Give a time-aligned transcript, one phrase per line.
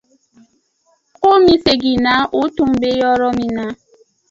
[1.17, 3.65] Komi seginna u tun bɛ yɔrɔ min na.